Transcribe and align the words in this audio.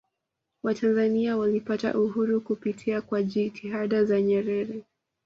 watanzania 0.63 1.37
walipata 1.37 1.93
uhuru 1.99 2.41
kupitia 2.41 3.01
kwa 3.01 3.23
jitihada 3.23 4.03
za 4.05 4.21
nyerere 4.21 4.83